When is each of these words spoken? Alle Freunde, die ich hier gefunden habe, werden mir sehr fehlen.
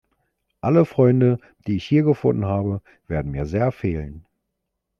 Alle 0.61 0.85
Freunde, 0.85 1.37
die 1.67 1.75
ich 1.75 1.85
hier 1.85 2.01
gefunden 2.01 2.47
habe, 2.47 2.81
werden 3.05 3.29
mir 3.31 3.45
sehr 3.45 3.71
fehlen. 3.71 4.25